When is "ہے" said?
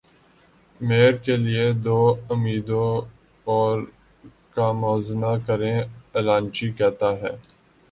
7.21-7.33